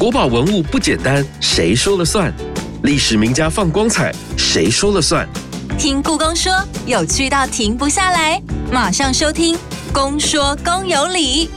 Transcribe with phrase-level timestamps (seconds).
[0.00, 2.32] 国宝文物不简单，谁说了算？
[2.84, 5.28] 历史名家放光彩，谁说了算？
[5.78, 6.50] 听故宫说，
[6.86, 8.42] 有趣到停不下来，
[8.72, 9.54] 马上收听
[9.92, 11.48] 《公说公有理》。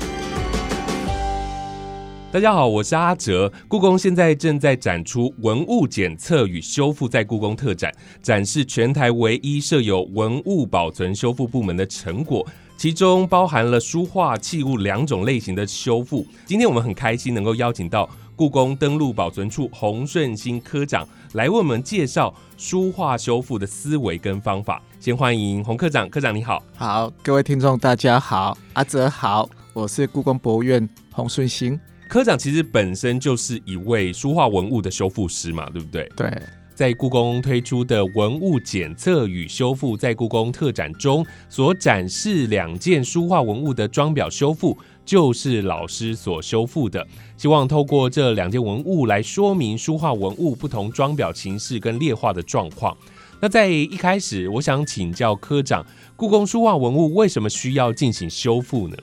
[2.34, 3.50] 大家好，我是阿哲。
[3.70, 16.28] 故宫现在正在展出文物检测与修复在故宫特展，展示全台唯一设有文物保存修复部门的成果，其中包含了书画器物两种类型的修复。
[16.46, 24.82] 今天我们很开心能够邀请到故宫登录保存处洪顺兴科长来为我们介绍书画修复的思维跟方法。
[25.00, 26.64] 先欢迎洪科长，科长你好。
[26.76, 31.80] 好，各位听众大家好，阿泽好，我是故宫博物院洪顺兴。
[32.08, 36.12] 科长其实本身就是一位书画文物的修复师嘛，对不对？
[36.16, 36.42] 对，
[36.76, 47.06] 在故宫推出的文物检测与修复在故宫特展中所展示两件书画文物的装裱修复，就是老师所修复的。
[47.38, 52.98] 希望透过这两件文物来说明书画文物不同装裱形式跟劣化的状况。
[53.40, 58.98] 那在一开始，我想请教科长，故宫书画文物为什么需要进行修复呢？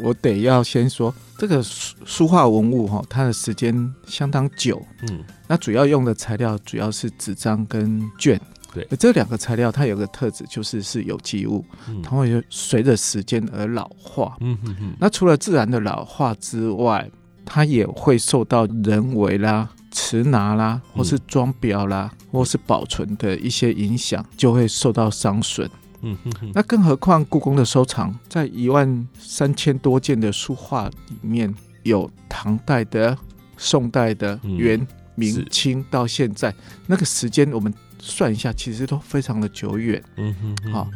[0.00, 8.40] 我得要先说这个书书画文物哈，它的时间相当久，嗯，那主要用的材料主要是纸张跟卷。
[8.74, 11.62] 对这两个材料它有个特质，就是是有机物，
[12.02, 14.34] 它会随着时间而老化。
[14.40, 17.06] 嗯哼哼，那除了自然的老化之外，
[17.44, 25.68] 它也会受到人为啦、持拿啦，或是装裱啦，或是保存的一些影响，就会受到伤损。
[26.02, 33.16] 嗯哼哼，那更何况故宫的收藏，在一万三千多件的书画里面，有唐代的、
[33.56, 36.54] 宋代的、嗯元、是明清到现在，
[36.86, 40.02] 那个时间我们算一下，其实都非常的久远。
[40.16, 40.90] 嗯哼哼，好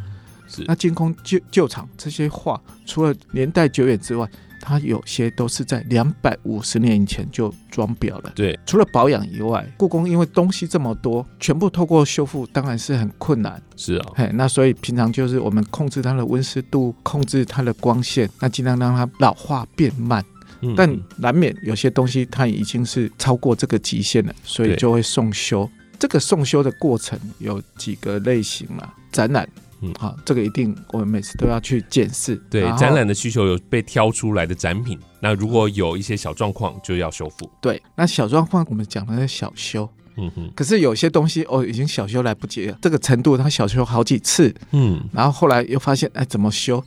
[0.48, 0.64] 是。
[0.66, 4.28] 那清空旧旧厂这些画，除了年代久远之外，
[4.68, 8.32] 它有些都是在两百五十年以前就装裱了。
[8.34, 13.62] 对，除了保养以外，故宫因为东西这么多，全部透过修复当然是很困难。
[13.76, 20.24] 是啊，嘿，那所以平常就是我们控制它的温湿度，控制它的光线，那尽量让它老化变慢。
[20.62, 25.70] 嗯但难免有些东西它已经是超过这个极限了，所以就会送修。
[25.96, 29.48] 这个送修的过程有几个类型啊，展览，
[29.80, 29.92] 嗯。
[29.98, 32.36] 好，这个一定我们每次都要去检视。
[32.50, 37.50] 对展览的需求有被挑出来的展品，那如果有一些小状况，就要修复。
[37.60, 46.82] 对，那小状况我们讲的是小修，嗯哼，可是有些东西哦已经小修来不及了，这个程度它小修好几次，嗯，然后后来又发现，哎，怎么修？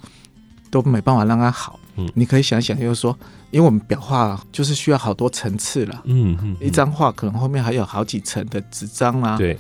[0.72, 1.80] 都没办法让它好。
[1.96, 2.08] 嗯。
[2.14, 3.18] 你可以想想，就是说，
[3.50, 9.58] 因为我们裱画就是需要好多层次了，嗯嗯，一张画可能后面还有好几层的纸张啊。，对，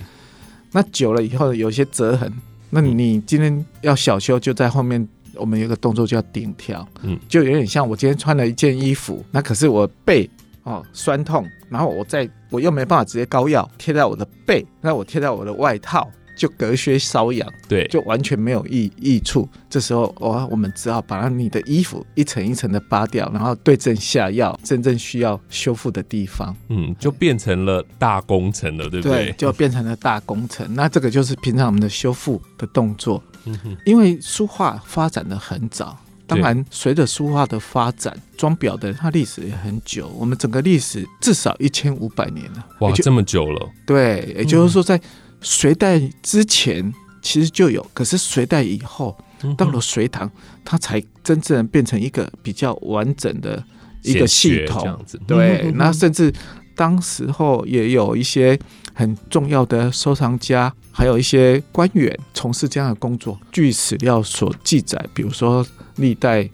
[0.71, 2.31] 那久了以后有些折痕，
[2.69, 5.07] 那你今天要小修，就在后面。
[5.35, 10.29] 我们有一个动作叫顶条，嗯就有点像我今天穿了一件衣服，那可是我背
[10.63, 16.09] 哦酸痛，然后我再我又没办法直接膏药贴在我的背，那我贴在我的外套
[16.39, 19.47] 就隔靴搔痒，对，就完全没有益益处。
[19.69, 29.33] 这时候，哦，我们只好把你的衣服一层一层的扒掉，然后对症下药，真正需要修复的地方，嗯，就变成了大工程了，对不对？
[29.37, 30.65] 就变成了大工程。
[30.73, 33.21] 那这个就是平常我们的修复的动作。
[33.43, 40.07] 嗯哼，因为书画发展的很早，当然随着书画的发展，装裱的它历史也很久。
[40.17, 42.65] 我们整个历史至少一千五百年了。
[42.79, 44.99] 哇，这么久了，对，也就是说，在
[45.41, 49.17] 隋代之前其实就有，可是隋代以后。
[49.55, 50.29] 到了隋唐，
[50.65, 53.63] 它才真正变成一个比较完整的
[54.03, 55.01] 一个系统样。
[55.05, 56.29] 子，对，嗯那甚至
[56.75, 58.59] 当时候也有一些
[58.93, 63.39] 很重要的收藏家，还有一些官员从事这样的工作。
[63.49, 66.49] 据史料所记载，比如说历代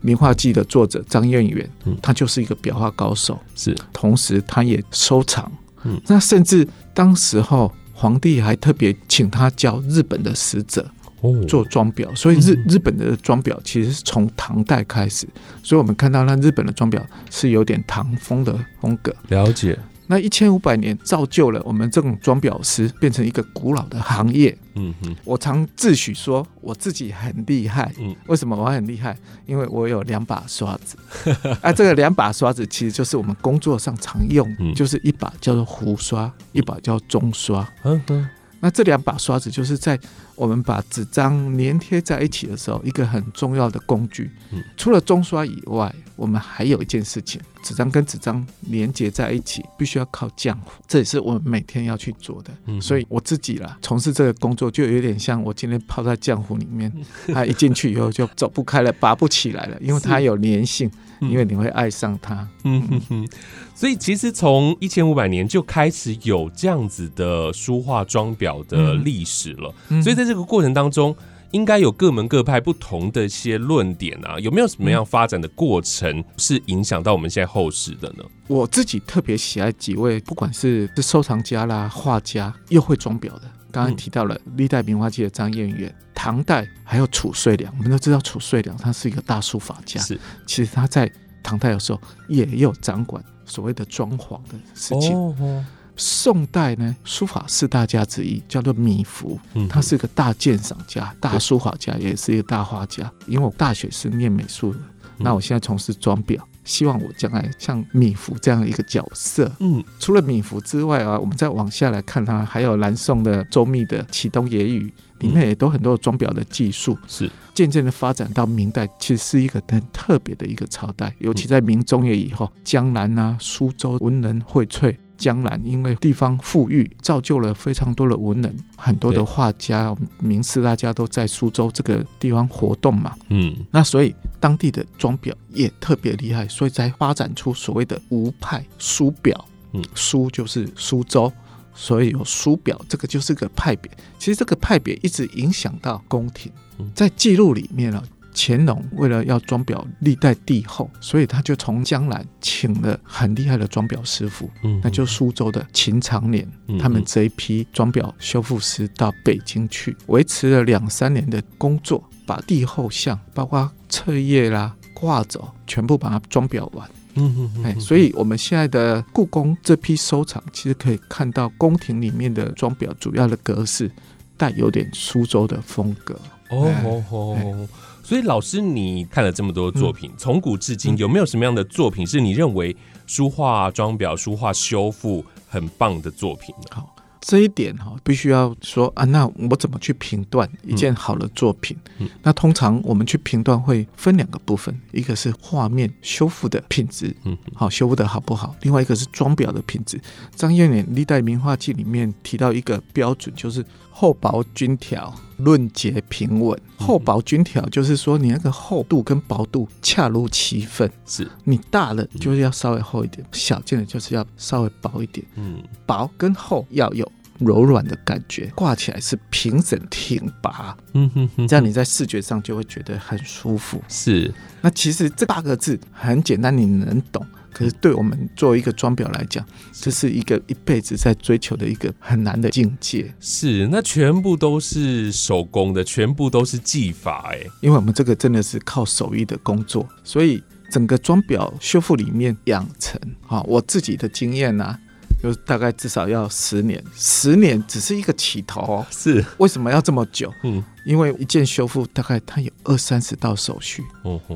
[0.00, 5.50] 名画记的作者张彦远嗯，他就是一个裱画高手，是，同时他也收藏。
[5.82, 10.88] 嗯那甚至当时候皇帝还特别请他教日本的使者。
[11.20, 15.26] 哦，做装裱，所以日嗯日本的装裱其实是从唐代开始，
[15.64, 19.12] 所以我们看到那日本的装裱是有点唐风的风格。
[19.26, 19.76] 了解，
[20.08, 24.56] 那一千五百年造就了我们这种装裱师变成一个古老的行业。
[24.74, 29.16] 嗯哼，我常自诩说我自己很厉害，嗯为什么我很厉害？
[29.44, 30.96] 因为我有两把刷子，
[31.60, 37.68] 啊，这个两把刷子其实就是我们工作上常用，嗯就是一把叫做胡刷，一把叫中刷。
[37.82, 38.28] 嗯哼，
[38.60, 39.98] 那这两把刷子就是在
[40.34, 44.62] 我们把纸张粘贴在一起的时候，一个很重要的工具，嗯。
[44.76, 52.50] 除了中刷以外，我们还有一件事情，纸张跟纸张连接在一起，必须要靠浆糊，这也是我们每天要去做的。
[52.66, 52.80] 嗯。
[52.80, 56.92] 所以我自己啦，从事这个工作就有点像我今天泡在浆糊里面，
[57.32, 62.48] 它一进去以后就走不开了，拔不起来了，因为它有粘性，嗯因为你会爱上它。
[62.64, 63.28] 嗯哼哼，
[63.74, 71.16] 所以其实从一千五百年就开始有这样子的书画装裱的历史了，嗯所以在这个过程当中。
[71.52, 78.24] 应该有各门各派不同的一些论点啊，有没有什么样发展的过程是影响到我们现在后世的呢？
[78.48, 83.50] 我自己特别喜爱几位，不管是是收藏家啦、画家，又会装裱的。
[83.70, 90.18] 刚刚提到了历代名画界的张彦远，唐代还有褚遂良，我们都知道褚遂良他是一个大书法家，是。
[90.46, 91.10] 其实他在
[91.42, 95.14] 唐代的时候也有掌管所谓的装潢的事情。
[95.14, 95.64] 哦，
[95.96, 103.10] 宋代呢，书法四大家之一叫做米芾，嗯他是个大鉴赏家、大书法家，也是一个大画家。
[103.26, 104.78] 因为我大学是念美术的，
[105.16, 106.38] 那我现在从事装裱，
[106.68, 109.50] 希望我将来像米芾这样的一个角色。
[109.58, 114.92] 嗯除了米芾之外啊，我们再往下来看它，还有南宋的周密的《启东野语》，
[115.22, 116.96] 里面也都很多装裱的技术。
[117.06, 124.94] 是渐渐的发展到明代，其实是一个很特别的一个朝代，尤其在明中叶以后，江南啊、苏州文人荟萃。
[125.18, 133.14] 江南因为地方富裕，造就了非常多的文人，很多的画家、名士，大家都在苏州这个地方活动嘛。
[133.28, 139.44] 嗯那所以当地的装裱也特别厉害，所以才发展出所谓的吴派书表。
[139.72, 141.30] 嗯苏就是苏州，
[141.74, 143.90] 所以有书表，这个就是个派别。
[144.18, 148.02] 其实这个派别一直影响到宫廷嗯，在记录里面啊。
[148.34, 166.88] 乾隆为了要装裱历代帝后，所以他就从江南请了很厉害的装裱师傅，嗯那就苏州的秦长年嗯，他们这一批装裱修复师到北京去，维持了两三年的工作，把帝后像，包括册页啦、挂轴，全部把它装裱完。
[167.14, 173.90] 嗯哎，所以我们现在的故宫这批收藏，其实可以看到宫廷里面的装裱主要的格式，
[174.36, 176.14] 带有点苏州的风格。
[176.50, 177.68] 哦哦哦，
[178.08, 182.74] 所以老师，你看了这么多作品，从古至今，嗯有没有什么样的作品是你认为
[183.06, 186.68] 书画装裱、书画修复很棒的作品呢？
[186.70, 191.76] 好，这一点哈、必须要说啊，那我怎么去评断一件好的作品？
[191.98, 200.00] 嗯那通常我们去评断会分两个部分，一个是画面修复的品质，嗯好修复的好不好；另外一个是装裱的品质。
[200.34, 206.58] 张彦远《历代名画记》里面提到一个标准，就是厚薄均调，论节平稳。
[206.76, 215.26] 厚薄均调就是说你那个厚度跟薄度恰如其分，是，你大了就是要稍微厚一点，小件的就是要稍微薄一点。
[215.34, 215.62] 嗯。
[215.84, 223.82] 薄跟厚要有柔软的感觉，挂起来是平整挺拔，嗯哼哼，这样你在视觉上就会觉得很舒服。
[223.88, 224.32] 是。
[224.60, 227.24] 那其实这八个字很简单，你能懂。
[227.50, 240.40] 可是对我们作为一个装裱来讲，这是一个一辈子在追求的一个很难的境界，是，那全部都是手工的，全部都是技法，哎，因为我们这个真的是靠手艺的工作，所以
[240.70, 244.78] 整个装裱修复里面养成啊，我自己的经验呢、
[245.22, 248.86] 就大概至少要十年，十年只是一个起头哦。
[248.90, 250.32] 是，为什么要这么久？
[250.42, 253.84] 嗯因为一件修复大概它有二三十道手续，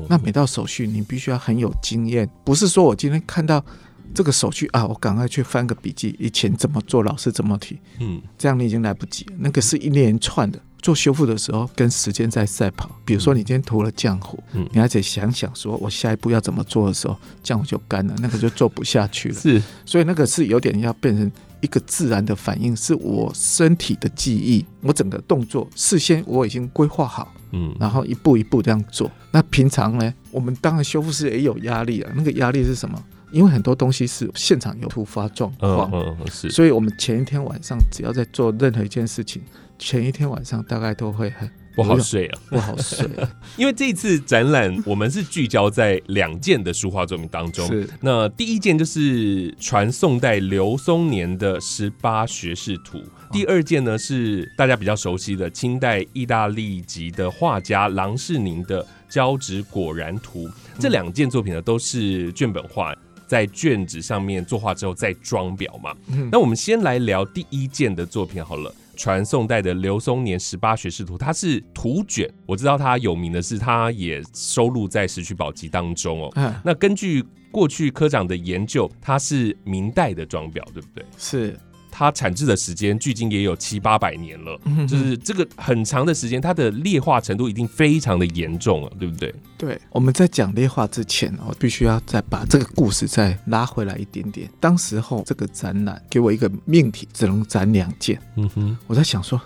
[0.07, 3.63] 那每道手续你必须要很有经验，不是说我今天看到
[4.13, 9.33] 这个手续啊，我赶快去翻个笔记，以前怎么做，老师怎么提，嗯这样你已经来不及了。
[9.39, 10.59] 那个是一连串的。
[10.83, 12.91] 做修复的时候，跟时间在赛跑。
[13.05, 19.35] 比如说，你今天涂了浆糊，嗯你还得想想说，我下一步要怎么做的时候，浆糊就干了，那个就做不下去了。
[19.35, 21.31] 是，所以那个是有点要变成
[21.61, 29.09] 一个自然的反应，是我身体的记忆，我整个动作事先我已经规划好，嗯然后一步一步这样做。
[29.31, 33.01] 那平常呢，我们当然修复师也有压力啊，那个压力是什么？
[33.33, 39.41] 因为很多东西是现场有突发状嗯况，嗯是，所以我们前一天晚上只要在做任何一件事情，
[39.79, 42.39] 前一天晚上大概都会很不好睡啊。
[42.47, 43.09] 不好睡。
[43.57, 47.67] 因为这一次展览，我们是聚焦在两件的书画作品当中。
[47.67, 60.47] 是那第一件就是传宋代刘松年的十八学士图，第二件呢是大家比较熟悉的清代意大利籍的画家郎世宁的交趾果然图。
[60.77, 62.95] 这两件作品呢都是卷本画。
[63.33, 68.71] 在卷纸上面作画之后再装裱嘛，嗯那我们先来聊第一件的作品好了。
[68.95, 76.31] 传宋代的刘松年十八学士图，它是图卷，我知道它有名的是，它也收录在《石渠宝笈》当中哦。
[76.35, 81.03] 嗯，那根据过去科长的研究，它是明代的装裱，对不对？
[81.17, 81.59] 是
[81.95, 89.33] 它产制的时间距今也有七八百年了，就是这个很长的时间，它的劣化程度一定非常的严重了，对不对？
[89.59, 94.49] 对，我们在讲劣化之前，我必须要再把这个故事再拉回来一点点。
[94.59, 98.19] 当时候这个展览给我一个命题，只能展两件。
[98.37, 99.39] 嗯哼，我在想说，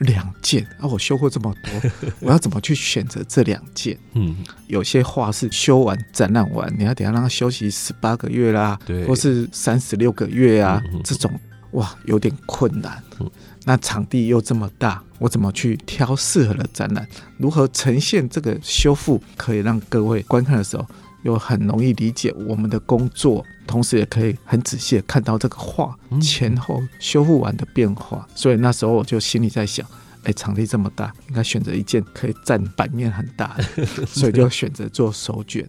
[0.00, 3.98] 两件啊，我修过这么多， 我要怎么去选择这两件？
[4.12, 4.36] 嗯，
[4.66, 11.32] 有些画是修完展览完，你要等下让它休息十八个月啦，对或是三十六个月啊这种
[11.72, 13.30] 哇有点困难嗯。
[13.64, 17.06] 那场地又这么大，我怎么去挑适合的展览？
[17.38, 20.86] 如何呈现这个修复，可以让各位观看的时候
[21.24, 28.26] 又很容易理解我们的工作，同时也可以很仔细的看到这个画嗯前后修复完的变化。
[28.34, 29.86] 所以那时候我就心里在想。
[30.22, 35.64] 哎，场地这么大，应该选择一件可以占版面很大的， 所以就选择做手卷。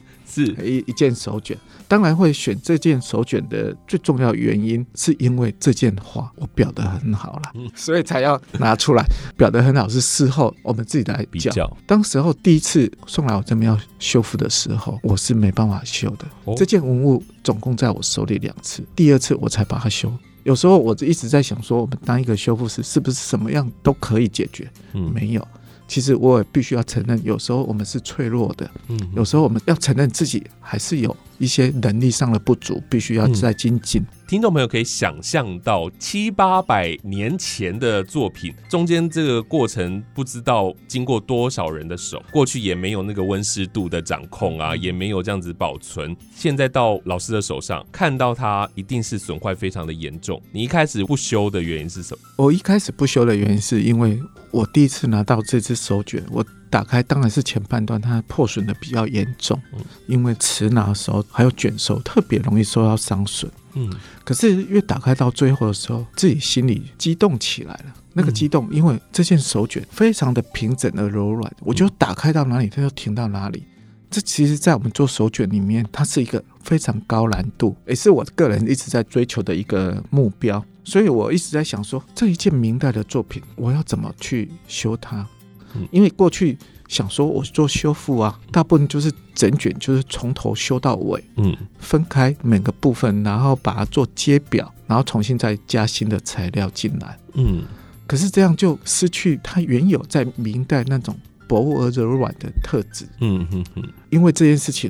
[0.46, 9.06] 是一一件手卷，当然会选这件手卷的最重要原因，是因为这件画我裱得很好了，嗯所以才要拿出来。
[9.38, 11.26] 裱得很好是事后我们自己来。
[11.30, 16.26] 比较当时候第一次送来我这边要修复的时候，我是没办法修的。
[16.46, 20.12] 哦这件文物总共在我手里两次，第二次我才把它修。
[20.44, 24.72] 有时候我一直在想说，我们当一个修复师是不是什么样都可以解决？
[24.94, 25.46] 嗯没有。
[25.88, 34.04] 其实我也必须要承认，有时候我们是脆弱的，嗯有时候我们要承认自己还是有一些能力上的不足，必须要再精进。
[34.28, 46.14] 听众朋友可以想象到七八百年前的作品，中间这个过程不知道经过多少人的手，过去也没有那个温湿度的掌控啊，也没有这样子保存。
[46.36, 50.42] 现在到老师的手上，看到它一定是损坏非常的严重。
[50.52, 52.22] 你一开始不修的原因是什么？
[52.36, 54.20] 我一开始不修的原因，是因为
[54.52, 59.60] 我第一次拿到这只手卷，我打开当然是前半段它破损的比较严重，
[60.08, 63.52] 因为持拿的时候还有卷手特别容易受到伤损。
[63.74, 63.92] 嗯
[64.24, 67.94] 可是越打开到最后的时候，自己心里激动起来了。
[68.14, 73.64] 那个激动，因为这件手卷非常的平整而柔软，我就打开到哪里，它就停到哪里。
[74.10, 80.64] 这其实，在我们做手卷里面，它是一个非常高难度，也是我个人一直在追求的一个目标。
[80.88, 85.28] 所以我一直在想说，这一件明代的作品，我要怎么去修它
[85.76, 85.86] 嗯？
[85.92, 91.22] 因为过去想说我做修复啊，大部分就是整卷，就是从头修到尾。
[91.36, 97.20] 嗯分开每个部分，然后把它做揭表，然后重新再加新的材料进来。
[97.34, 97.66] 嗯
[98.08, 101.14] 可是这样就失去它原有在明代那种
[101.50, 103.06] 薄而柔软的特质。
[103.20, 104.90] 嗯哼哼因为这件事情，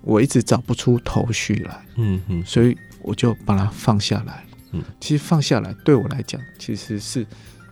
[0.00, 4.42] 我一直找不出头绪来，嗯哼所以我就把它放下来。
[4.74, 7.26] 嗯，其实放下来对我来讲，其实是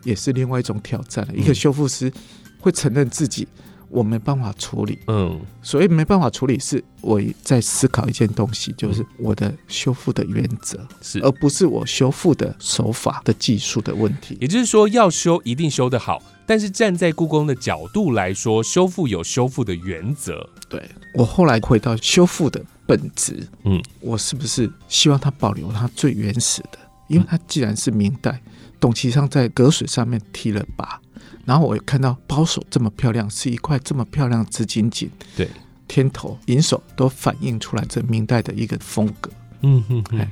[0.04, 1.34] 也是另外一种挑战了。
[1.34, 2.12] 一个修复师
[2.60, 3.46] 会承认自己
[3.88, 11.18] 我没办法处理，嗯所以没办法处理，是我在思考一件东西，就是我的修复的原则，是。
[11.20, 14.38] 而不是我修复的手法的技术的问题。
[14.40, 20.48] 也就是说，要修一定修得好，但是站在故宫的角度来说，修复有修复的原则。
[20.70, 20.82] 对
[21.14, 26.78] 我后来回到修复的本质，嗯，我是不是希望它保留它最原始的？
[27.12, 28.40] 因为它既然是明代，
[28.80, 31.00] 董其昌在隔水上面提了拔，
[31.44, 35.48] 然后我又看到包手这么漂亮，是一块这么漂亮的紫金锦，对，
[35.86, 39.30] 天头、银手都反映出来这明代的一个风格。
[39.60, 40.28] 嗯嗯哎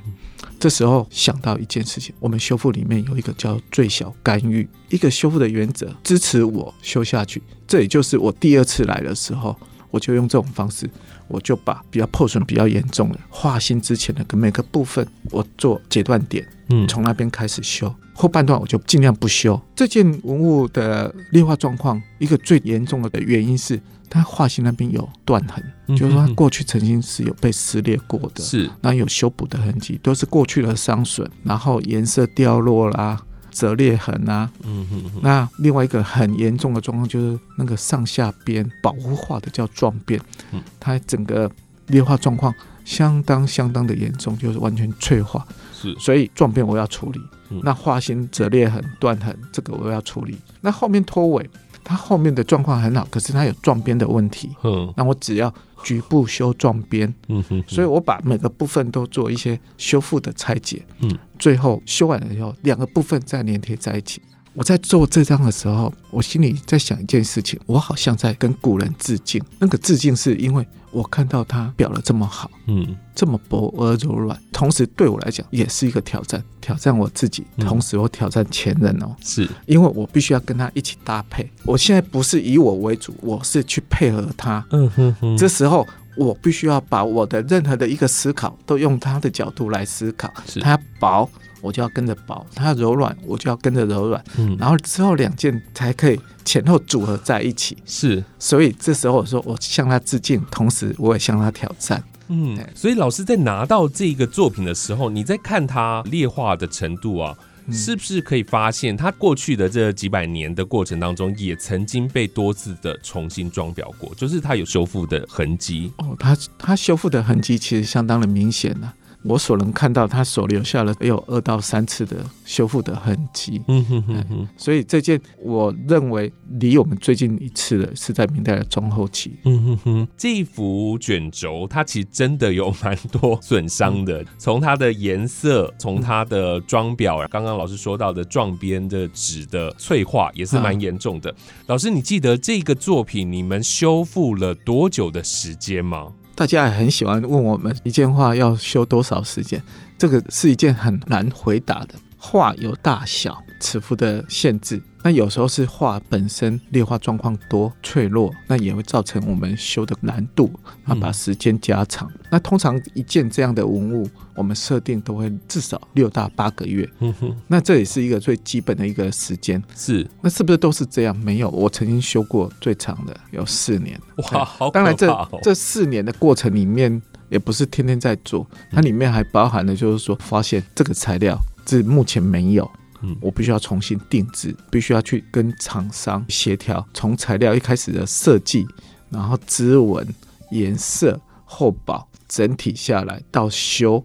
[0.59, 7.41] 这时候想到一件事情，我们修复里面有一个叫最小干预，一个修复的原则，支持我修下去。
[7.65, 9.57] 这也就是我第二次来的时候，
[9.91, 10.89] 我就用这种方式，
[11.27, 17.93] 我就把比较破损比较严重的画心之前的每个部分，我做截断点，嗯从那边开始修。
[18.13, 19.59] 后半段我就尽量不修。
[19.75, 23.79] 这件文物的劣化状况，一个最严重的原因是
[24.09, 28.43] 它画心那边有断痕，嗯就是说它过去曾经是有被撕裂过的。
[28.43, 33.19] 是那有修补的痕迹，都是过去的伤损，然后颜色掉落啦、
[33.51, 34.49] 折裂痕啊。
[34.63, 40.19] 嗯嗯嗯那另外一个很严重的状况就是那个上下边保护化的叫撞边
[40.51, 41.49] 嗯，它整个
[41.87, 42.53] 裂化状况
[42.83, 47.59] 相当相当的严重，就是完全脆化，是所以撞边我要处理嗯。
[47.63, 50.37] 那花心折裂痕、断痕，这个我要处理。
[50.61, 51.49] 那后面拖尾，
[51.83, 57.13] 它后面的状况很好，可是它有撞边的问题，嗯那我只要局部修撞边。
[57.27, 64.21] 嗯哼，所以我把每个部分都做一些修复的拆解，嗯，最后修完了以后，两个部分再连贴在一起。
[64.53, 69.41] 我在做这张的时候，我心里在想一件事情，我好像在跟古人致敬。
[69.59, 79.15] 那个致敬是因为我看到他表的这么好，嗯这么薄而柔软，同时对我来讲也是一个挑战，挑战我自己，嗯同时我挑战前人哦。
[79.23, 81.49] 是因为我必须要跟他一起搭配。
[81.63, 84.65] 我现在不是以我为主，我是去配合他。
[84.71, 90.29] 嗯哼哼这时候我必须要把我的任何的一个思考都用他的角度来思考。
[90.45, 91.29] 是它要薄，
[91.61, 94.23] 我就要跟着薄；它柔软，我就要跟着柔软。
[94.37, 97.77] 嗯，然后之后两件才可以前后组合在一起。
[97.85, 102.03] 是，所以这时候我说，我向他致敬，同时我也向他挑战。
[102.27, 107.37] 嗯，所以老师在拿到这个作品的时候，你在看它劣化的程度啊，
[107.67, 115.91] 嗯是不是可以发现它过去的这几百年的过程当中，也曾经被多次的重新装裱过，就是它有修复的痕迹。
[115.97, 123.61] 哦，它它修复的痕迹其实相当的明显了、我所能看到，他所留下了有二到三次的修复的痕迹。
[123.67, 129.37] 嗯哼哼哼，所以这件我认为离我们最近一次的是在明代的中后期。
[129.45, 141.33] 嗯哼哼，这一幅卷轴它其实真的有蛮多损伤的，从它的颜色，从它的装裱，刚刚老师说到的撞边的纸的脆化也是蛮严重的。
[141.67, 146.11] 老师，你记得这个作品你们修复了多久的时间吗？
[146.41, 149.61] 大家也很喜欢问我们一件画要修多少时间，
[149.95, 151.89] 这个是一件很难回答的。
[152.17, 160.51] 画有大小、尺幅的限制，那有时候是画本身劣化状况多、脆弱，那也会造成我们修的难度，
[160.83, 162.11] 那把时间加长。
[162.29, 169.61] 那通常一件这样的文物，我们设定都会至少六到八个月，嗯哼，那这也是一个最基本的一个时间。
[169.75, 171.15] 是那是不是都是这样？
[171.19, 173.97] 没有，我曾经修过最长的有四年。
[174.33, 181.37] 哇，好可当然这，这四年的过程里面，也不是天天在做，它里面还包含了就是说，发现这个材料
[181.67, 182.69] 是目前没有，
[183.01, 183.15] 嗯。
[183.21, 188.65] 我必须要重新定制，必须要去跟厂商协调，从材料一开始的设计，
[189.09, 190.07] 然后织纹、
[190.51, 193.95] 颜色、厚薄，整体下来到修，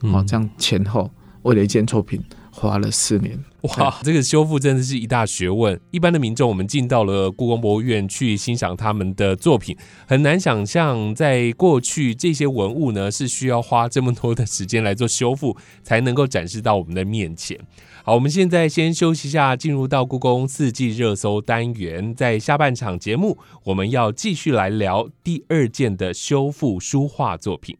[0.00, 1.10] 哦嗯，这样前后
[1.42, 3.38] 为了一件作品花了四年。
[3.62, 5.78] 哇，这个修复真的是一大学问。
[5.90, 9.76] 一般的民众，我们进到了故宫博物院去欣赏他们的作品，
[10.06, 17.58] 很难想象在过去这些文物呢是需要花这么多的时间来做修复，才能够展示到我们的面前。
[18.02, 22.14] 好，我们现在先休息一下，进入到故宫四季热搜单元。
[22.14, 27.76] 在下半场节目，我们要继续来聊第二件的修复书画作品。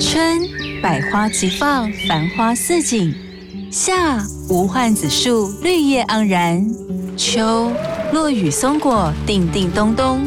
[0.00, 0.40] 春
[0.82, 3.12] 百花齐放，繁花似锦；
[3.70, 6.64] 夏无患子树，绿叶盎然；
[7.16, 7.72] 秋
[8.12, 10.20] 落雨松果，叮叮咚咚；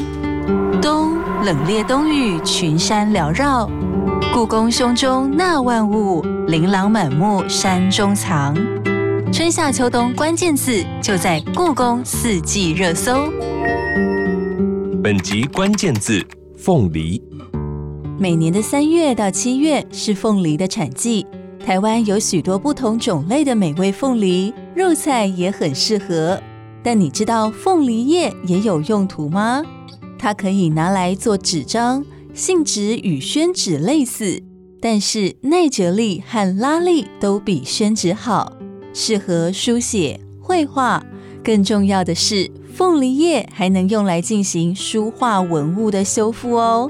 [0.82, 3.70] 冬冷冽冬雨，群山缭绕。
[4.34, 8.54] 故宫胸中纳万物，琳琅满目山中藏。
[9.32, 13.32] 春夏秋冬关键字就在故宫四季热搜。
[15.02, 16.22] 本集关键字：
[16.58, 17.24] 凤梨。
[18.20, 21.26] 每年的三月到七月是凤梨的产季，
[21.64, 26.42] 台湾有许多不同种类的美味凤梨，肉菜也很适合。
[26.82, 29.62] 但你知道凤梨叶也有用途吗？
[30.18, 34.42] 它可以拿来做纸张，性质与宣纸类似，
[34.82, 38.54] 但是耐折力和拉力都比宣纸好，
[38.94, 41.04] 适合书写、绘画。
[41.44, 46.90] 更重要的是，凤梨叶还能用来进行书画文物的修复哦。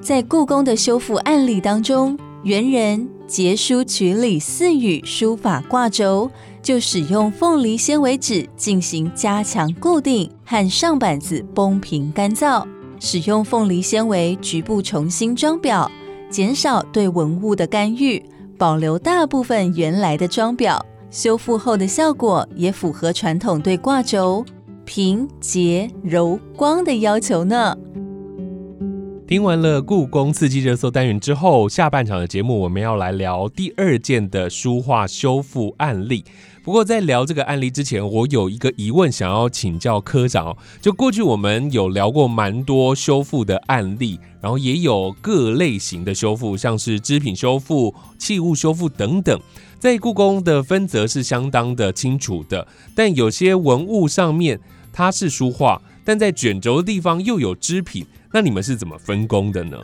[0.00, 6.30] 在故宫的修复案例当中，猿人结书曲里四语书法挂轴，
[6.62, 12.66] 就使用凤梨纤维纸进行加强固定和上板子绷平干燥，
[12.98, 15.86] 使用凤梨纤维局部重新装裱，
[16.30, 18.24] 减少对文物的干预，
[18.56, 20.80] 保留大部分原来的装裱。
[21.10, 24.42] 修复后的效果也符合传统对挂轴
[24.86, 27.76] 平、洁、柔、光的要求呢。
[29.28, 36.24] 听完了故宫四季热搜单元之后，下半场的节目我们要来聊第二件的书画修复案例。
[36.64, 40.56] 不过在聊这个案例之前，我有一个疑问想要请教科长。
[40.80, 49.38] 就过去我们有聊过蛮多修复的案例，然后也有各类型的修复，像是织品修复、器物修复等等。
[49.78, 54.58] 在故宫的分则是相当的清楚的，但有些文物上面
[54.90, 58.06] 它是书画，但在卷轴的地方又有织品。
[58.32, 59.76] 那你们是怎么分工的呢？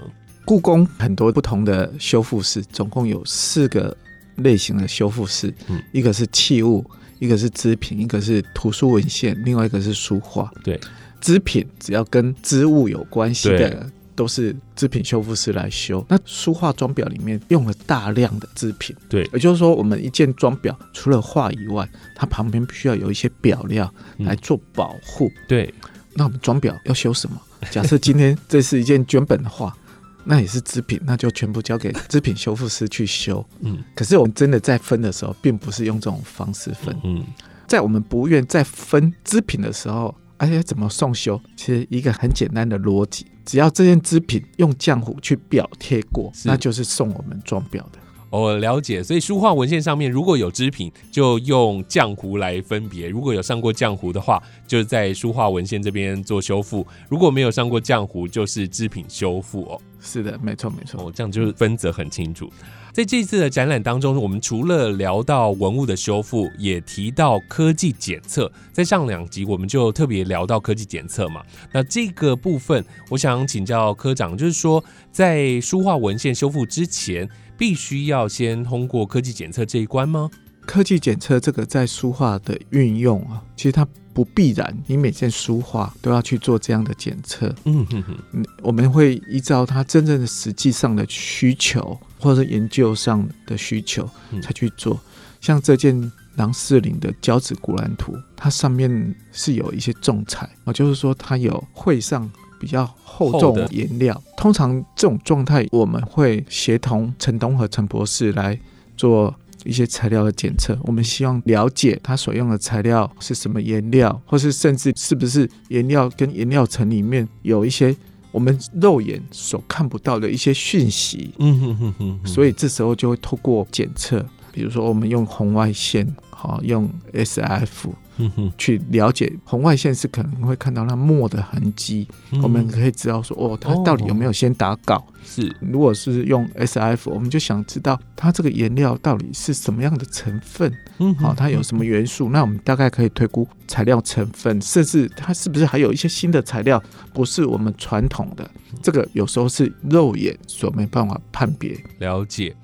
[0.46, 3.94] 故宫很多不同的修复室，总共有四个
[4.36, 6.82] 类型的修复室，嗯一个是器物，
[7.18, 10.50] 一个是织品，一个是图书文献，另外一个是书画。
[10.62, 10.80] 对，
[11.20, 16.02] 织品只要跟织物有关系的，都是织品修复师来修。
[16.08, 25.30] 那书画装裱里面用了大量的织品，对也就是说，我们一件装裱除了画以外，它旁边必须要有一些表料嗯来做保护。
[25.46, 25.72] 对，
[26.16, 27.40] 那我们装裱要修什么？
[27.70, 29.76] 假设今天这是一件绢本的话，
[30.24, 33.44] 那也是织品，那就全部交给织品修复师去修。
[33.60, 36.96] 嗯可是我们真的在分的时候，并不是用这种方式分。
[37.04, 37.24] 嗯，
[37.66, 41.40] 在我们不愿在分织品的时候，而，哎呀，怎么送修？
[41.56, 47.98] 其实一个很简单的逻辑，只要这件织品用浆糊去裱贴过，那就是送我们装裱的。
[48.40, 59.80] 我了解，所以书画文献上面如果有织品，就用浆糊来分别；如果有上过浆糊的话，就是在书画文献这边做修复；如果没有上过浆糊，就是织品修复哦。
[60.00, 61.00] 是的，没错没错。
[61.00, 62.50] 哦，这样就是分则很清楚。
[62.92, 68.50] 在这次的展览当中，我们除了聊到文物的修复，也提到科技检测。
[68.72, 71.42] 在上两集我们就特别聊到科技检测嘛。
[71.72, 77.28] 那这个部分，我想请教科长，就是说在书画文献修复之前。
[77.56, 80.30] 必须要先通过科技检测这一关吗？
[80.66, 87.54] 科技检测这个在书画的运用啊，其实它不必然，你每件书画都要去做这样的检测。
[87.64, 94.08] 嗯哼哼，我们会依照它真正的实际上的需求，或者是研究上的需求
[94.42, 94.98] 才去做。
[95.40, 102.30] 像这件郎世林的胶纸古兰图，它上面是有一些重彩啊，就是说它有绘上。
[102.64, 108.58] 比较厚重颜料，通常这种状态，我们会协同陈东和陈博士来
[108.96, 110.74] 做一些材料的检测。
[110.84, 117.94] 我们希望了解他所用的材料是什么颜料，或是甚至是不是颜料跟颜料层里面有一些
[118.32, 121.34] 我们肉眼所看不到的一些讯息。
[121.38, 122.26] 嗯哼哼哼。
[122.26, 127.90] 所以这时候就会透过检测，比如说我们用红外线，好用 S F。
[128.16, 132.06] 嗯哼，去了解红外线是可能会看到它墨的痕迹，
[132.42, 135.04] 我们可以知道说哦，它到底有没有先打稿？
[135.24, 142.28] 是，如果是用 S F，我们就想知道它这个颜料到底是什么样的成分，嗯，好，它有什么元素？
[142.28, 148.48] 那我们大概可以推估材料成分，甚至它是不是还有一些新的材料，不是我们传统的？
[148.82, 151.76] 这个有时候是肉眼所没办法判别。
[151.98, 152.54] 了解。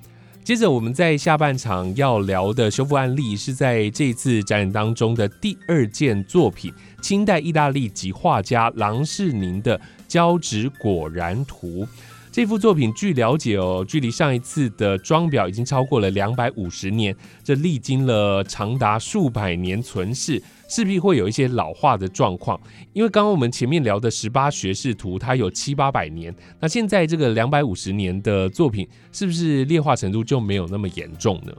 [0.51, 11.87] 接着，我们在下半场要聊的修复案例，是在这次展览当中的第二件作品——清代意大利籍画家郎世宁的胶纸果然图。
[12.33, 20.43] 这幅作品，据了解哦，距离上一次的装裱已经超过了两百五十年，这历经了长达数百年存世。
[20.71, 22.57] 势必会有一些老化的状况，
[22.93, 31.51] 因为刚刚我们前面聊的十八学士图，它有七八百年，那现在这个两百五十年的作品，是不是劣化程度就没有那么严重呢？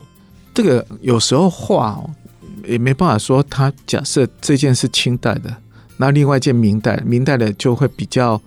[0.55, 2.03] 这个有时候画
[2.66, 5.55] 也没办法说，它假设这件是清代的，
[5.98, 8.40] 那另外一件明代，明代的就会比较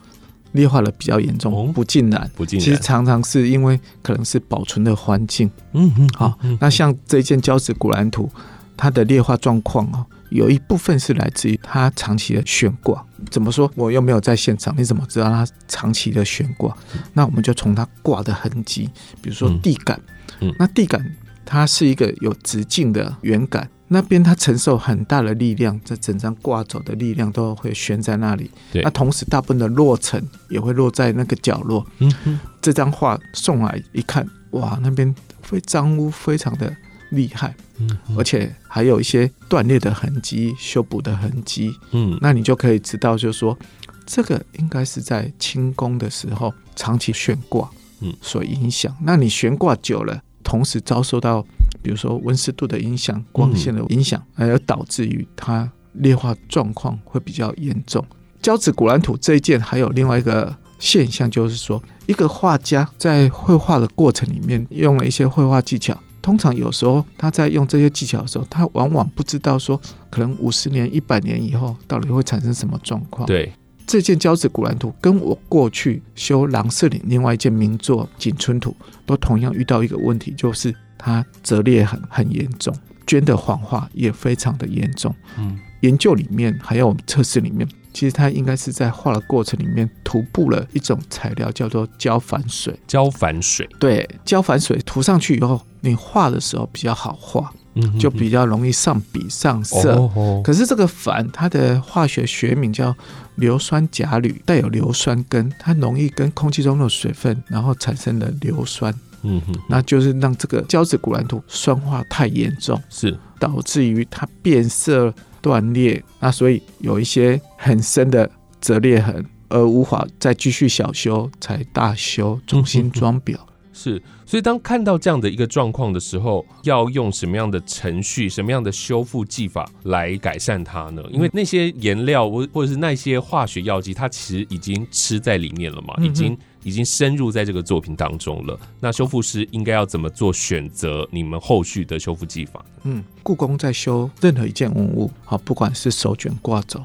[0.54, 2.65] 劣化的比较严重，不尽然，不尽然。
[2.65, 8.28] 其实常常是因为可能是保存的环境，嗯嗯，好，那像这件胶质古兰图，
[8.75, 10.04] 它的劣化状况啊。
[10.29, 13.71] 有一部分是来自于他长期的悬挂，怎么说？
[13.75, 16.75] 我又没有在现场，你怎么知道他长期的悬挂？
[17.13, 18.89] 那我们就从他挂的痕迹，
[19.21, 19.99] 比如说地杆，
[20.39, 28.49] 嗯，那地杆它是一个有直径的圆杆，那边它承受很大的力量，这整张挂走的力量都会悬在那里。
[28.73, 31.85] 那同时大部分的落尘也会落在那个角落。
[31.99, 36.75] 嗯哼，这张画送来一看，哇，那边非脏污非常的
[37.11, 37.55] 厉害。
[37.79, 41.73] 嗯，而且还有一些断裂的痕迹、修补的痕迹。
[41.91, 43.57] 嗯，那你就可以知道，就是说，
[44.05, 47.69] 这个应该是在清宫的时候长期悬挂，
[48.01, 48.95] 嗯，所影响。
[49.01, 51.45] 那你悬挂久了，同时遭受到，
[51.81, 58.05] 比如说温湿度的影响、光线的影响，而导致于它裂化状况会比较严重。
[58.41, 65.97] 胶纸古兰土这一件，还有另外一个现象，就是说，一个画家在绘画的过程里面，用了一些绘画技巧。
[66.25, 73.27] 通常有时候他在用这些技巧的时候，他往往不知道说，可能五十年、一百年以后到底会产生什么状况。
[73.27, 73.53] 对，
[73.85, 85.13] 这件胶纸古兰图跟我过去修郎世林另外一件名作景春图，都同样遇到一个问题，就是它折裂很很严重，绢的黄化也非常的严重。
[85.38, 87.67] 嗯，研究里面还有我们测试里面。
[87.95, 92.77] 其实它应该是在画的过程里面涂布了一种材料，叫做胶矾水。
[92.86, 100.12] 胶矾水，对，胶矾水涂上去以后，你画的时候比较好画，嗯，就比较容易上笔上色。
[100.43, 102.93] 可是这个矾，它的化学学名叫
[103.36, 108.93] 硫酸钾铝，带有硫酸根，它容易跟空气中的水分，然后产生了硫酸。
[109.23, 115.13] 嗯哼，那就是让这个胶质古兰图酸化太严重，是导致于它变色。
[115.45, 118.27] 断裂，那所以有一些很深的
[118.60, 123.38] 折裂痕，而无法再继续小修，才大修，重新装裱。
[123.71, 131.03] 是，所以当看到这样的一个状况的时候，要用什么样的程序、什么样的修复技法来改善它呢？
[131.12, 138.60] 因为那些颜料或或者是那些化学药剂，它其实已经吃在里面了嘛，已经已经深入在这个作品当中了。
[138.80, 141.08] 那修复师应该要怎么做选择？
[141.12, 142.65] 你们后续的修复技法？
[142.84, 146.84] 嗯，故宫在修任何一件文物，好，不管是手卷挂轴，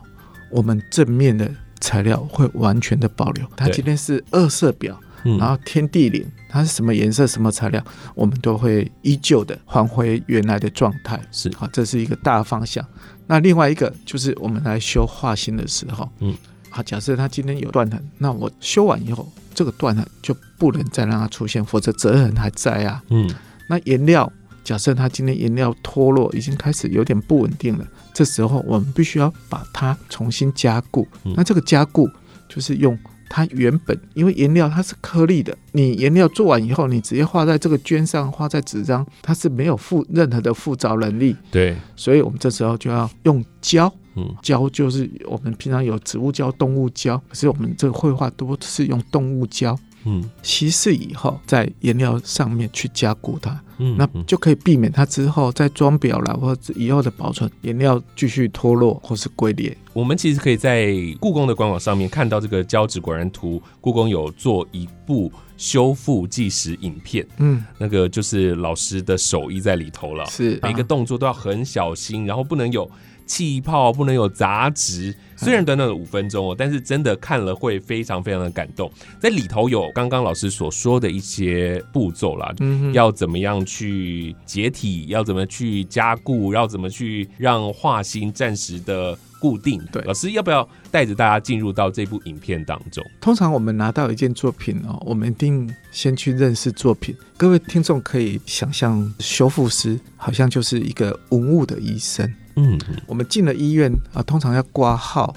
[0.51, 3.47] 我们正面的材料会完全的保留。
[3.57, 7.83] 它今天是二色表，嗯然后天地林它是什么颜色、什么材料，
[8.15, 11.19] 我们都会依旧的还回原来的状态。
[11.33, 12.85] 是好，这是一个大方向。
[13.27, 16.35] 那另外一个就是我们来修画心的时候，嗯，
[16.69, 23.03] 好，假设它今天有断痕，那我修完以后，这个断了就不能再让它出现，否则折痕还在啊。
[23.11, 23.31] 嗯
[23.69, 24.33] 那颜料，
[24.65, 31.07] 假设它今天颜料脱落，已经开始有点不稳定了，这时候我们必须要把它重新加固。
[31.25, 32.09] 嗯那这个加固
[32.49, 43.93] 就是用它原本，因为颜料它是颗粒的，你颜料做完以后，你直接画在这个绢上，画在纸张，它是没有附任何的附着能力，对，所以我们这时候就要用胶。
[44.15, 44.35] 嗯。
[44.43, 49.79] 胶就是我们平常有植物胶、动物胶，可是我们这个绘画多是用动物胶。
[50.05, 50.29] 嗯。
[50.43, 53.97] 稀释以后，在颜料上面去加固它，嗯，嗯。
[53.99, 59.77] 那就可以避免它之后在装裱了，或者以后的保存颜料继续脱落或是龟裂。
[59.93, 70.59] 我们其实可以在故宫的官网上面看到这个胶质果然图，故宫有做一部修复纪实影片，嗯，那个就是老师的手艺在里头了，是。
[70.63, 70.87] 每个啊。
[70.89, 72.91] 动作都要很小心，然后不能有
[73.31, 75.15] 气泡，不能有杂质。
[75.37, 78.91] 虽然短短的五分钟哦，但是真的看了会非常非常的感动。
[79.21, 89.81] 在里头有刚刚老师所说的一些步骤啦，嗯要怎么样去解体，要怎么去加固，要怎么去让画心暂时的固定。
[89.93, 93.03] 对老师要不要带着大家进入到这部影片当中？
[93.21, 97.17] 通常我们拿到一件作品哦，我们一定先去认识作品。
[97.39, 102.31] 各位听众可以想象，修复师好像就是一个文物的医生。
[102.63, 105.35] 嗯我们进了医院啊，通常要挂号，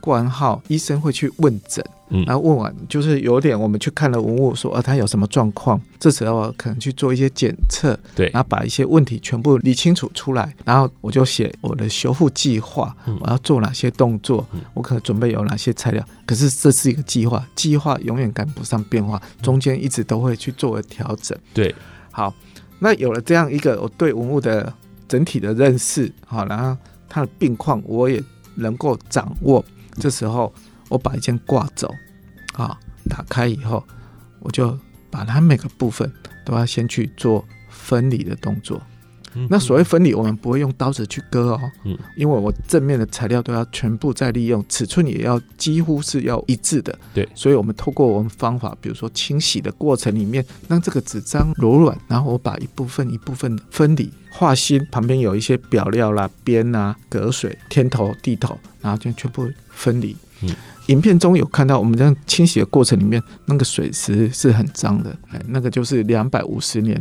[0.00, 1.84] 挂完号，医生会去问诊。
[2.12, 16.04] 嗯然后问完就是有点，我们去看了文物，说啊，他有什么状况，这时候可能去做一些检测，对然后把一些问题全部理清楚出来，然后我就写我的修复计划，嗯我要做哪些动作嗯，我可能准备有哪些材料。
[16.26, 21.38] 可是这是一个计划，计划永远赶不上变化，中间一直都会去做调整。
[21.54, 21.72] 对，
[22.10, 22.34] 好，
[22.80, 24.72] 那有了这样一个我对文物的
[25.10, 28.22] 整体的认识，好，然后他的病况我也
[28.54, 29.64] 能够掌握。
[29.98, 30.54] 这时候
[30.88, 31.92] 我把一件挂走，
[32.54, 33.84] 啊，打开以后，
[34.38, 34.78] 我就
[35.10, 36.08] 把它每个部分
[36.44, 38.80] 都要先去做分离的动作。
[39.34, 46.96] 嗯那所谓分离，我们不会用刀子去割哦，嗯因为我正面的材料都要全部再利用，尺寸也要几乎是要一致的。
[47.14, 60.16] 对所以我们透过我们方法，比如说清洗的过程里面，让这个纸张柔软，然后我把一部分一部分分离，画心旁边有一些表料啦、边啊、隔水、天头、地头，然后就全部分离。
[60.42, 60.50] 嗯
[60.90, 67.00] 影片中有看到我们这样清洗的过程里面，那个水池是很脏的，哎，那个就是两百五十年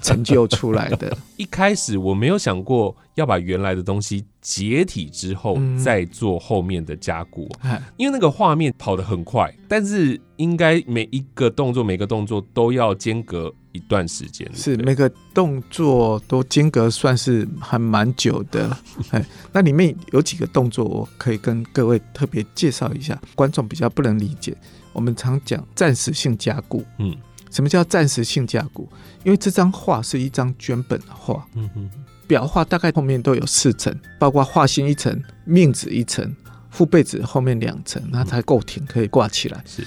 [0.00, 1.16] 成就出来的。
[1.36, 5.76] 一开始我没有想过要把原来的东西解体之后嗯。
[5.78, 14.50] 再做后面的加固，哎，因为那个画面跑得很快，但是应该每一个动作每个动作都要间隔一段时间。
[14.52, 18.76] 是每个动作都间隔算是还蛮久的。
[19.10, 24.56] 哎，那里面有几个动作，我可以跟各位特别介绍一下，观众比较不能理解。
[24.92, 27.16] 我们常讲暂时性加固，嗯
[27.50, 28.88] 什么叫暂时性加固？
[29.24, 31.90] 因为这张画是一张绢本的画，嗯嗯
[32.28, 36.34] 裱画大概后面都有四层，包括画心一层、命纸一层、
[36.70, 39.62] 父背纸后面两层，那才够挺，可以挂起来。
[39.64, 39.82] 是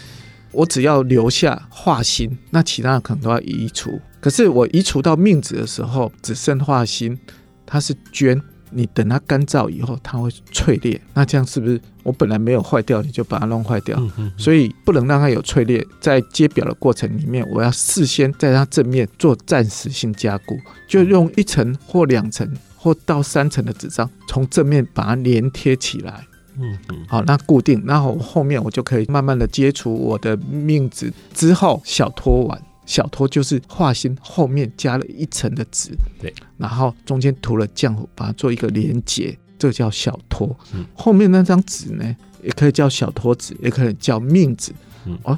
[0.51, 3.99] 我只要留下画心，那其他的可能都要移除。
[4.19, 7.17] 可是我移除到命纸的时候，只剩画心，
[7.65, 11.01] 它是绢，你等它干燥以后，它会脆裂。
[11.13, 13.97] 那这样是不是我本来没有坏掉，你就把它弄坏掉？
[13.99, 15.85] 嗯嗯，所以不能让它有脆裂。
[15.99, 26.25] 在接表的过程里面，我要事先在它正面做暂时性加固，就用一层或两层或到三层的纸张，从正面把它粘贴起来。
[26.61, 32.61] 嗯嗯好，那固定，然后后面我就可以慢慢的接触我的命子，之后小托完。
[32.83, 40.53] 小托就是画心后面加了一层的纸，对，然后中间涂了浆糊，把它做一个连接，这个叫小托。
[40.73, 44.73] 嗯后面那张纸呢，也可以叫小托纸，也可以叫命纸。
[45.05, 45.31] 嗯哦，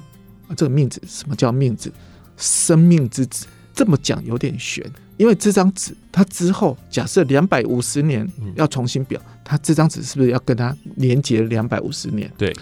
[0.47, 1.91] 啊这个命纸什么叫命纸？
[2.37, 3.45] 生命之纸。
[3.75, 4.83] 这么讲有点悬，
[5.23, 12.29] 因为这张纸它之后假设两百五十年嗯要重新裱，它这张纸是不是要跟它连接两百五十年？
[12.37, 12.53] 对，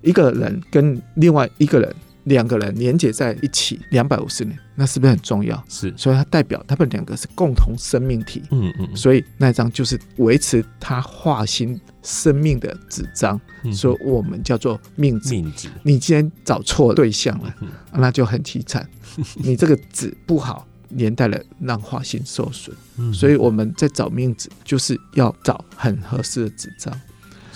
[0.00, 5.62] 一个人跟另外一个人两个人连接在一起两百五十年，那是不是很重要？
[5.68, 8.42] 是所以它代表他们两个是共同生命体。
[8.50, 15.34] 嗯嗯所以那张就是维持他画心生命的纸张，嗯，所以我们叫做命纸。
[15.34, 18.88] 命纸你既然找错对象了，嗯那就很凄惨。
[19.34, 22.76] 你这个纸不好，连带了让画性受损。
[22.98, 27.00] 嗯所以我们在找命纸，就是要找很合适的纸张。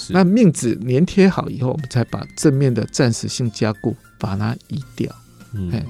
[0.09, 5.15] 那命纸粘贴好以后，我们才把正面的暂时性加固把它移掉。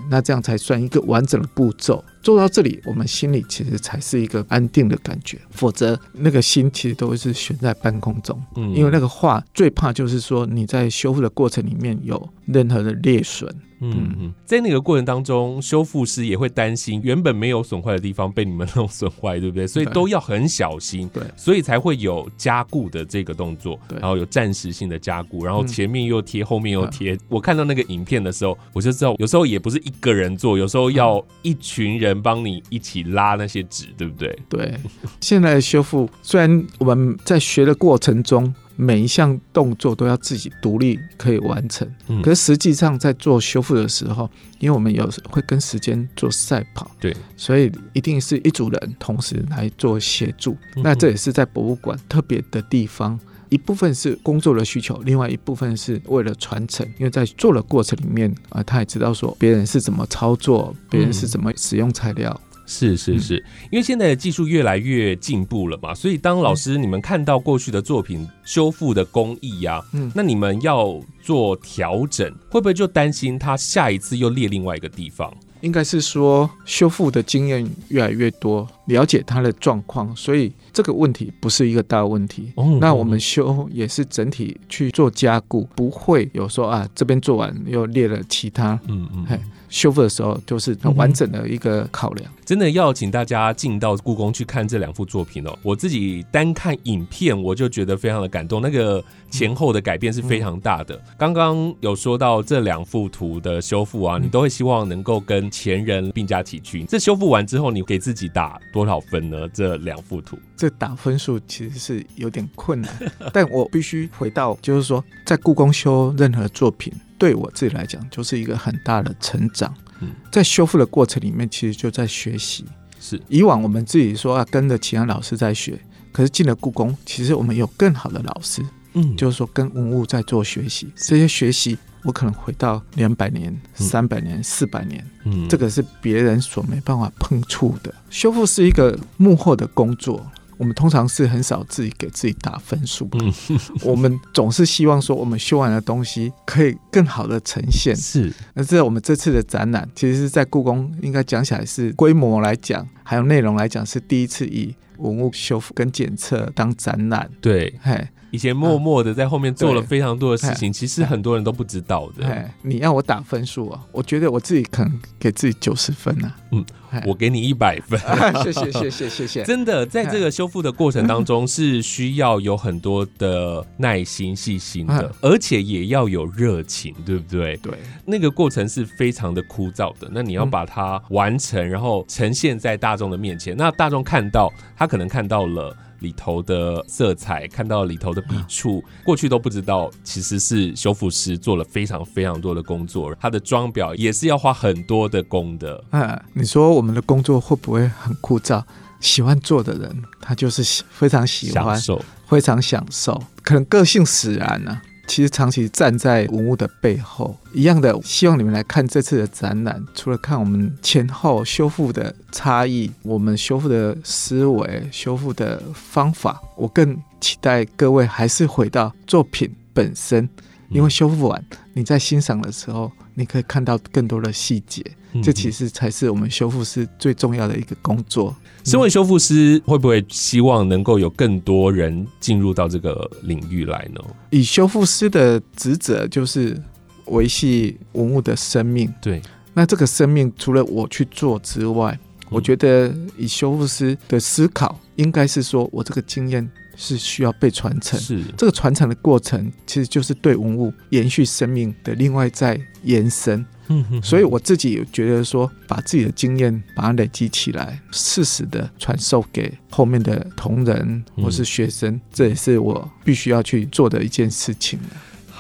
[0.09, 2.03] 那这样才算一个完整的步骤。
[2.23, 8.41] 做到这里，我们心里其实才是一个安定的感觉，否则那个心其实都是悬在半空中。
[8.57, 8.75] 嗯。
[8.75, 13.49] 因为那个画最怕就是说你在修复的过程里面有任何的裂损，
[13.81, 19.67] 嗯嗯，在那个过程当中，修复师也会担心原本没有损坏的地方被你们弄损坏，对不对？
[19.67, 21.23] 所以都要很小心，对。
[21.37, 23.99] 所以才会有加固的这个动作，对。
[23.99, 25.67] 然后有暂时性的加固，然后嗯。
[25.67, 27.17] 前面又贴，后面又贴。
[27.29, 34.39] 我看到那个影片的时候，我就知道，有时候也不是一个人做，有时候要一群人帮你一起拉那些纸，对不对？
[34.49, 34.75] 对，
[35.21, 50.57] 现在的修复虽然我们在学的过程中，每一项动作都要自己独立可以完成，嗯可是实际上在做修复的时候，因为我们有时会跟时间做赛跑，对，所以一定是一组人同时来做协助。
[50.77, 53.19] 嗯那这也是在博物馆特别的地方。
[53.51, 56.87] 一部分是工作的需求，另外一部分是为了传承。
[56.99, 62.41] 因为在做的过程里面啊、他也知道说别人是怎么操作，别人是怎么使用材料。
[62.67, 75.35] 是是嗯是，因为现在的技术越来越进步了嘛，所以当老师你们看到过去的作品修复的工艺呀、嗯那你们要做调整，会不会就担心他下一次又裂另外一个地方？
[75.61, 82.53] 应该是说修复的经验越来越多，了解它的状况，所以这个问题不是一个大问题。
[82.57, 88.79] 哦那我们修也是整体去做加固，不会有说啊这边做完又裂了其他。
[88.89, 89.39] 嗯嗯嘿
[89.71, 92.31] 修复的时候就是很完整的一个考量。
[92.45, 95.57] 真的要请大家进到故宫去看这两幅作品哦。
[95.63, 101.01] 我自己单看影片，我就觉得非常的感动，那个前后的改变是非常大的。
[101.17, 106.85] 刚刚有说到这两幅图的修复啊，你都会希望能够跟前人并驾齐驱。
[106.85, 109.49] 这修复完之后，你给自己打多少分呢？
[109.51, 110.37] 这两幅图？
[110.57, 112.93] 这打分数其实是有点困难，
[113.33, 119.73] 但我必须回到，就是说，在故宫修任何作品，对我自己来讲，就是一个很大的成长。
[120.01, 122.65] 嗯在修复的过程里面，其实就在学习。
[122.99, 125.79] 是以往我们自己说啊，跟着其他老师在学，
[126.13, 128.63] 可是进了故宫，其实我们有更好的老师，
[128.95, 130.91] 嗯就是说跟文物在做学习。
[130.97, 137.95] 这些学习，我可能回到两百年、三百年、四百年，嗯这个是别人所没办法碰触的。
[138.09, 140.27] 修复是一个幕后的工作，
[140.61, 143.09] 我们通常是很少自己给自己打分数。
[143.13, 143.33] 嗯
[143.83, 147.97] 我们总是希望说，我们修完的东西可以更好的呈现。
[147.97, 157.31] 是那这我们这次的展览，其实是在故宫，应该讲起来是规模来讲，还有内容来讲，是第一次以文物修复跟检测当展览。
[157.41, 157.73] 对。
[157.81, 162.27] 嘿，以前默默的在后面做了非常多的事情，其实很多人都不知道的。
[162.27, 163.81] 嘿，你要我打分数啊？
[163.93, 166.37] 我觉得我自己可能给自己九十分啊。
[166.53, 166.65] 嗯，
[167.07, 167.99] 我给你一百分。
[168.43, 169.43] 谢谢谢谢谢谢。
[169.45, 177.57] 真的，在这个修复的过程当中，是需要有很多的耐心、细心的嗯，而且也要有热情，对不对？
[177.57, 177.73] 对，
[178.05, 180.09] 那个过程是非常的枯燥的。
[180.13, 183.57] 那你要把它完成，然后呈现在大众的面前。
[183.57, 185.77] 那大众看到，他可能看到了。
[186.01, 195.83] 里头的色彩，看到里头的笔触，过去都不知道，其实是修复师做了非常非常多的工作，他的装裱也是要花很多的工的。
[195.93, 198.63] 嗯，你说我们的工作会不会很枯燥？
[199.01, 204.79] 喜欢做的人，他就是喜非常喜欢，享受，非常享受，可能个性使然呢、
[205.11, 220.29] 其实长期站在文物的背后，一样的，希望你们来看这次的展览，除了看我们前后修复的差异，我们修复的思维、修复的方法，我更期待各位还是回到作品本身，
[220.71, 224.85] 因为修复完，你在欣赏的时候，你可以看到更多的细节，
[225.23, 225.69] 这其实。
[225.71, 228.35] 才是我们修复师最重要的一个工作。
[228.65, 234.01] 身为修复师，会不会希望能够有更多人进入到这个领域来呢？
[234.31, 236.61] 以修复师的职责就是
[237.07, 238.93] 维系文物的生命。
[239.01, 239.23] 对，
[239.55, 247.99] 那这个生命除了我去做之外，我觉得以修复师的思考，应该是说我这个经验是需要被传承。
[247.99, 253.45] 是这个传承的过程，其实就是对文物延续生命的另外在延伸。
[253.73, 264.79] 嗯哼所以我自己有觉得说，把自己的经验把它累积起来，适时的传授给后面的同仁嗯或是学生，这也是我必须要去做的一件事情。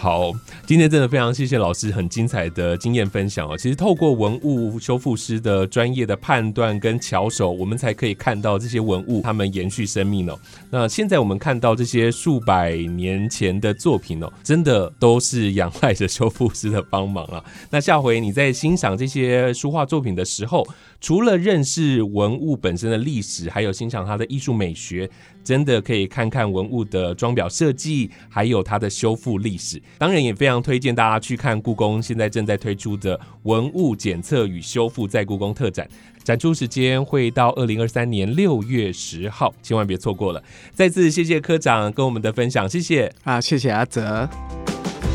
[0.01, 0.33] 好，
[0.65, 3.55] 今天真的非常谢谢老师很精彩的经验分享哦。
[3.55, 10.39] 其实透过文物修复师的专业的判断跟巧手，我们才可以看到这些文物它们延续生命哦。
[10.71, 17.45] 那现在我们看到这些数百年前的作品哦，真的都是仰赖着修复师的帮忙啊。
[17.69, 20.67] 那下回你在欣赏这些书画作品的时候，
[20.99, 25.11] 除了认识文物本身的历史，还有欣赏它的艺术美学，
[25.43, 29.81] 真的可以看看文物的装裱设计，还有它的修复历史。
[29.99, 35.89] 当然，也非常推荐大家去看故宫现在正在推出的文物检测与修复在故宫特展，
[36.23, 40.43] 展出时间会到二零二三年六月十号，千万别错过了。
[40.73, 44.29] 再次谢谢科长跟我们的分享，谢谢啊，谢谢阿泽。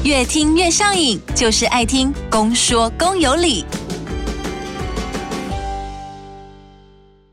[0.04, 3.64] 越听越上瘾，就是爱听公说公有理。